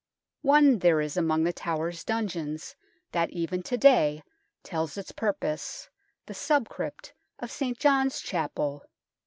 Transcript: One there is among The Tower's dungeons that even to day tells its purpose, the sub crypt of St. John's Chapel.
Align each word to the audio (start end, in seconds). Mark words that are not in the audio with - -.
One 0.41 0.79
there 0.79 0.99
is 0.99 1.15
among 1.15 1.43
The 1.43 1.53
Tower's 1.53 2.03
dungeons 2.03 2.75
that 3.11 3.29
even 3.29 3.61
to 3.61 3.77
day 3.77 4.23
tells 4.63 4.97
its 4.97 5.11
purpose, 5.11 5.91
the 6.25 6.33
sub 6.33 6.69
crypt 6.69 7.13
of 7.37 7.51
St. 7.51 7.77
John's 7.77 8.19
Chapel. 8.19 8.83